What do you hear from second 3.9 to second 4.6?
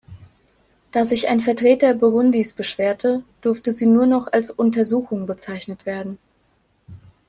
noch als